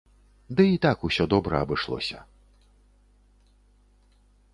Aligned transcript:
Ды 0.59 0.63
і 0.75 0.77
так 0.85 1.03
усё 1.09 1.27
добра 1.33 1.55
абышлося. 1.65 2.19